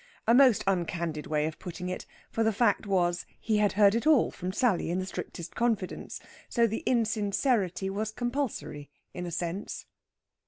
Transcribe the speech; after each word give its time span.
A 0.27 0.33
most 0.33 0.65
uncandid 0.65 1.27
way 1.27 1.45
of 1.45 1.59
putting 1.59 1.87
it, 1.87 2.07
for 2.31 2.43
the 2.43 2.51
fact 2.51 2.87
was 2.87 3.27
he 3.39 3.57
had 3.57 3.73
heard 3.73 3.93
it 3.93 4.07
all 4.07 4.31
from 4.31 4.51
Sally 4.51 4.89
in 4.89 4.97
the 4.97 5.05
strictest 5.05 5.53
confidence. 5.53 6.19
So 6.49 6.65
the 6.65 6.81
insincerity 6.87 7.87
was 7.87 8.09
compulsory, 8.11 8.89
in 9.13 9.27
a 9.27 9.31
sense. 9.31 9.85